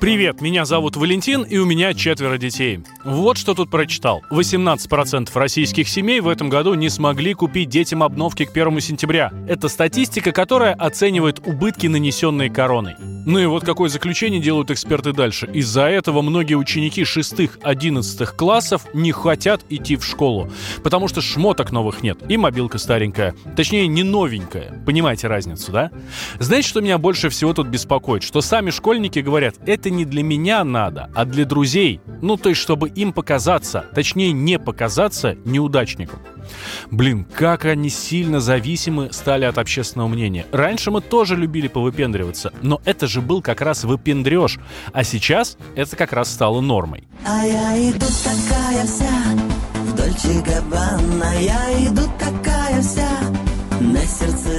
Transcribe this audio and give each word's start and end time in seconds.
Привет, 0.00 0.40
меня 0.40 0.64
зовут 0.64 0.96
Валентин, 0.96 1.42
и 1.42 1.58
у 1.58 1.66
меня 1.66 1.92
четверо 1.92 2.38
детей. 2.38 2.80
Вот 3.04 3.36
что 3.36 3.52
тут 3.52 3.70
прочитал. 3.70 4.22
18% 4.30 5.28
российских 5.34 5.90
семей 5.90 6.20
в 6.20 6.28
этом 6.28 6.48
году 6.48 6.72
не 6.72 6.88
смогли 6.88 7.34
купить 7.34 7.68
детям 7.68 8.02
обновки 8.02 8.46
к 8.46 8.50
1 8.50 8.80
сентября. 8.80 9.30
Это 9.46 9.68
статистика, 9.68 10.32
которая 10.32 10.72
оценивает 10.72 11.46
убытки, 11.46 11.86
нанесенные 11.86 12.48
короной. 12.48 12.94
Ну 13.26 13.38
и 13.38 13.44
вот 13.44 13.64
какое 13.64 13.90
заключение 13.90 14.40
делают 14.40 14.70
эксперты 14.70 15.12
дальше. 15.12 15.46
Из-за 15.52 15.82
этого 15.82 16.22
многие 16.22 16.54
ученики 16.54 17.02
6-11 17.02 18.34
классов 18.34 18.86
не 18.94 19.12
хотят 19.12 19.60
идти 19.68 19.96
в 19.96 20.04
школу, 20.04 20.50
потому 20.82 21.08
что 21.08 21.20
шмоток 21.20 21.72
новых 21.72 22.02
нет 22.02 22.18
и 22.30 22.38
мобилка 22.38 22.78
старенькая. 22.78 23.34
Точнее, 23.54 23.86
не 23.86 24.02
новенькая. 24.02 24.82
Понимаете 24.86 25.28
разницу, 25.28 25.70
да? 25.70 25.90
Знаете, 26.38 26.68
что 26.68 26.80
меня 26.80 26.96
больше 26.96 27.28
всего 27.28 27.52
тут 27.52 27.66
беспокоит? 27.66 28.22
Что 28.22 28.40
сами 28.40 28.70
школьники 28.70 29.18
говорят, 29.18 29.56
это 29.66 29.89
не 29.90 30.04
для 30.04 30.22
меня 30.22 30.64
надо, 30.64 31.10
а 31.14 31.24
для 31.24 31.44
друзей. 31.44 32.00
Ну, 32.22 32.36
то 32.36 32.48
есть, 32.48 32.60
чтобы 32.60 32.88
им 32.88 33.12
показаться, 33.12 33.84
точнее, 33.94 34.32
не 34.32 34.58
показаться 34.58 35.36
неудачником. 35.44 36.20
Блин, 36.90 37.26
как 37.36 37.64
они 37.64 37.90
сильно 37.90 38.40
зависимы 38.40 39.12
стали 39.12 39.44
от 39.44 39.58
общественного 39.58 40.08
мнения. 40.08 40.46
Раньше 40.52 40.90
мы 40.90 41.00
тоже 41.00 41.36
любили 41.36 41.68
повыпендриваться, 41.68 42.52
но 42.62 42.80
это 42.84 43.06
же 43.06 43.20
был 43.20 43.42
как 43.42 43.60
раз 43.60 43.84
выпендреж, 43.84 44.58
а 44.92 45.04
сейчас 45.04 45.56
это 45.76 45.96
как 45.96 46.12
раз 46.12 46.32
стало 46.32 46.60
нормой. 46.60 47.04
А 47.26 47.44
я 47.44 47.90
иду 47.90 48.06
такая 48.24 48.84
вся, 48.86 49.10
в 49.74 49.94
Дольче 49.96 50.40
Габбана, 50.40 51.40
я 51.40 51.86
иду 51.86 52.02
такая 52.18 52.80
вся, 52.82 53.08
на 53.80 54.00
сердце. 54.00 54.49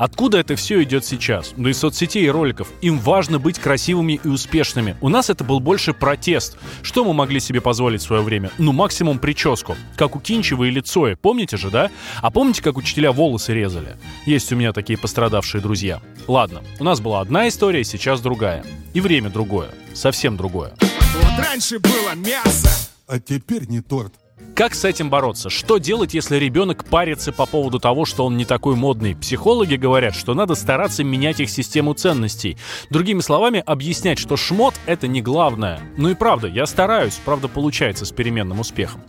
Откуда 0.00 0.38
это 0.38 0.56
все 0.56 0.82
идет 0.82 1.04
сейчас? 1.04 1.52
Ну 1.58 1.68
из 1.68 1.76
соцсетей 1.76 2.24
и 2.24 2.30
роликов. 2.30 2.68
Им 2.80 2.98
важно 2.98 3.38
быть 3.38 3.58
красивыми 3.58 4.18
и 4.24 4.28
успешными. 4.28 4.96
У 5.02 5.10
нас 5.10 5.28
это 5.28 5.44
был 5.44 5.60
больше 5.60 5.92
протест. 5.92 6.56
Что 6.80 7.04
мы 7.04 7.12
могли 7.12 7.38
себе 7.38 7.60
позволить 7.60 8.00
в 8.00 8.04
свое 8.06 8.22
время? 8.22 8.50
Ну, 8.56 8.72
максимум 8.72 9.18
прическу. 9.18 9.76
Как 9.96 10.16
у 10.16 10.18
Кинчева 10.18 10.64
или 10.64 10.80
Цоя. 10.80 11.16
Помните 11.16 11.58
же, 11.58 11.70
да? 11.70 11.90
А 12.22 12.30
помните, 12.30 12.62
как 12.62 12.78
учителя 12.78 13.12
волосы 13.12 13.52
резали? 13.52 13.98
Есть 14.24 14.50
у 14.54 14.56
меня 14.56 14.72
такие 14.72 14.98
пострадавшие 14.98 15.60
друзья. 15.60 16.00
Ладно, 16.26 16.62
у 16.78 16.84
нас 16.84 16.98
была 17.02 17.20
одна 17.20 17.46
история, 17.48 17.84
сейчас 17.84 18.22
другая. 18.22 18.64
И 18.94 19.02
время 19.02 19.28
другое. 19.28 19.68
Совсем 19.92 20.38
другое. 20.38 20.72
Вот 20.80 21.44
раньше 21.44 21.78
было 21.78 22.14
мясо, 22.14 22.70
а 23.06 23.20
теперь 23.20 23.66
не 23.66 23.82
торт. 23.82 24.14
Как 24.60 24.74
с 24.74 24.84
этим 24.84 25.08
бороться? 25.08 25.48
Что 25.48 25.78
делать, 25.78 26.12
если 26.12 26.36
ребенок 26.36 26.84
парится 26.84 27.32
по 27.32 27.46
поводу 27.46 27.80
того, 27.80 28.04
что 28.04 28.26
он 28.26 28.36
не 28.36 28.44
такой 28.44 28.76
модный? 28.76 29.16
Психологи 29.16 29.76
говорят, 29.76 30.14
что 30.14 30.34
надо 30.34 30.54
стараться 30.54 31.02
менять 31.02 31.40
их 31.40 31.48
систему 31.48 31.94
ценностей. 31.94 32.58
Другими 32.90 33.20
словами, 33.20 33.62
объяснять, 33.64 34.18
что 34.18 34.36
шмот— 34.36 34.74
это 34.84 35.08
не 35.08 35.22
главное. 35.22 35.80
Ну 35.96 36.10
и 36.10 36.14
правда, 36.14 36.46
я 36.46 36.66
стараюсь, 36.66 37.18
правда 37.24 37.48
получается 37.48 38.04
с 38.04 38.12
переменным 38.12 38.60
успехом. 38.60 39.00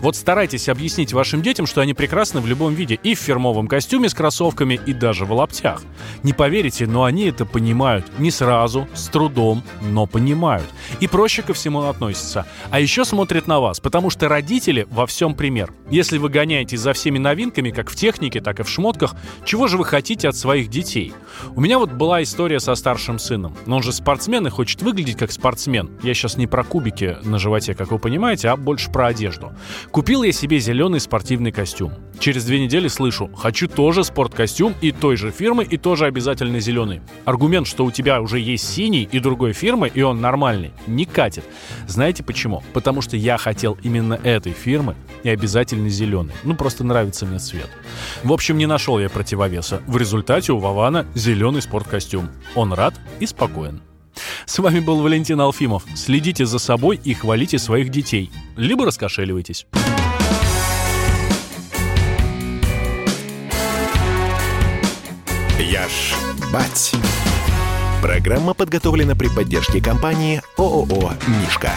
Вот 0.00 0.16
старайтесь 0.16 0.70
объяснить 0.70 1.12
вашим 1.12 1.42
детям, 1.42 1.66
что 1.66 1.82
они 1.82 1.92
прекрасны 1.92 2.40
в 2.40 2.46
любом 2.46 2.72
виде, 2.72 2.98
и 3.02 3.14
в 3.14 3.18
фирмовом 3.18 3.68
костюме 3.68 4.08
с 4.08 4.14
кроссовками, 4.14 4.80
и 4.86 4.94
даже 4.94 5.26
в 5.26 5.32
лаптях. 5.32 5.82
Не 6.22 6.32
поверите, 6.32 6.86
но 6.86 7.04
они 7.04 7.24
это 7.24 7.44
понимают. 7.44 8.06
Не 8.18 8.30
сразу, 8.30 8.88
с 8.94 9.08
трудом, 9.08 9.62
но 9.82 10.06
понимают. 10.06 10.66
И 11.00 11.06
проще 11.06 11.42
ко 11.42 11.52
всему 11.52 11.82
относятся. 11.82 12.46
А 12.70 12.80
еще 12.80 13.04
смотрят 13.04 13.46
на 13.46 13.60
вас, 13.60 13.78
потому 13.78 14.08
что 14.08 14.28
родители 14.30 14.85
во 14.90 15.06
всем 15.06 15.34
пример. 15.34 15.72
Если 15.90 16.18
вы 16.18 16.28
гоняете 16.28 16.76
за 16.76 16.92
всеми 16.92 17.18
новинками, 17.18 17.70
как 17.70 17.90
в 17.90 17.96
технике, 17.96 18.40
так 18.40 18.60
и 18.60 18.62
в 18.62 18.68
шмотках, 18.68 19.14
чего 19.44 19.66
же 19.66 19.78
вы 19.78 19.84
хотите 19.84 20.28
от 20.28 20.36
своих 20.36 20.68
детей? 20.68 21.12
У 21.54 21.60
меня 21.60 21.78
вот 21.78 21.92
была 21.92 22.22
история 22.22 22.60
со 22.60 22.74
старшим 22.74 23.18
сыном. 23.18 23.56
Но 23.66 23.76
он 23.76 23.82
же 23.82 23.92
спортсмен 23.92 24.46
и 24.46 24.50
хочет 24.50 24.82
выглядеть 24.82 25.16
как 25.16 25.32
спортсмен. 25.32 25.90
Я 26.02 26.14
сейчас 26.14 26.36
не 26.36 26.46
про 26.46 26.64
кубики 26.64 27.16
на 27.22 27.38
животе, 27.38 27.74
как 27.74 27.90
вы 27.90 27.98
понимаете, 27.98 28.48
а 28.48 28.56
больше 28.56 28.90
про 28.90 29.08
одежду. 29.08 29.52
Купил 29.90 30.22
я 30.22 30.32
себе 30.32 30.58
зеленый 30.58 31.00
спортивный 31.00 31.52
костюм. 31.52 31.92
Через 32.18 32.44
две 32.44 32.58
недели 32.60 32.88
слышу, 32.88 33.30
хочу 33.36 33.68
тоже 33.68 34.02
спорткостюм 34.02 34.74
и 34.80 34.90
той 34.90 35.16
же 35.16 35.30
фирмы, 35.30 35.64
и 35.64 35.76
тоже 35.76 36.06
обязательно 36.06 36.60
зеленый. 36.60 37.00
Аргумент, 37.24 37.66
что 37.66 37.84
у 37.84 37.90
тебя 37.90 38.20
уже 38.20 38.40
есть 38.40 38.68
синий 38.68 39.08
и 39.10 39.18
другой 39.18 39.52
фирмы, 39.52 39.90
и 39.92 40.02
он 40.02 40.20
нормальный, 40.20 40.72
не 40.86 41.04
катит. 41.04 41.44
Знаете 41.86 42.22
почему? 42.22 42.62
Потому 42.72 43.02
что 43.02 43.16
я 43.16 43.36
хотел 43.36 43.78
именно 43.82 44.14
этой 44.14 44.52
фирмы 44.52 44.96
и 45.22 45.28
обязательно 45.28 45.88
зеленый. 45.88 46.34
Ну, 46.42 46.54
просто 46.54 46.84
нравится 46.84 47.26
мне 47.26 47.38
цвет. 47.38 47.68
В 48.24 48.32
общем, 48.32 48.58
не 48.58 48.66
нашел 48.66 48.98
я 48.98 49.08
противовеса. 49.08 49.82
В 49.86 49.96
результате 49.96 50.52
у 50.52 50.58
Вована 50.58 51.06
зеленый 51.14 51.62
спорткостюм. 51.62 52.30
Он 52.54 52.72
рад 52.72 52.94
и 53.20 53.26
спокоен. 53.26 53.82
С 54.46 54.58
вами 54.58 54.80
был 54.80 55.02
Валентин 55.02 55.40
Алфимов. 55.40 55.84
Следите 55.94 56.46
за 56.46 56.58
собой 56.58 56.98
и 57.04 57.12
хвалите 57.12 57.58
своих 57.58 57.90
детей. 57.90 58.30
Либо 58.56 58.86
раскошеливайтесь. 58.86 59.66
Ж 66.56 66.66
бать. 66.66 66.92
Программа 68.02 68.54
подготовлена 68.54 69.14
при 69.14 69.28
поддержке 69.28 69.80
компании 69.80 70.42
ООО 70.56 71.12
«Мишка». 71.26 71.70